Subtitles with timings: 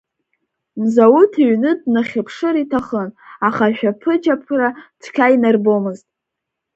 [0.81, 3.09] Мзауҭ иҩны днахьыԥшыр иҭахын,
[3.47, 4.69] аха ашәаԥыџьаԥра
[5.01, 6.07] цқьа инарбомызт.